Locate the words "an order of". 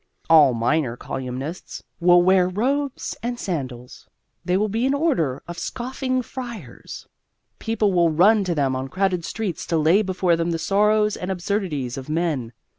4.87-5.59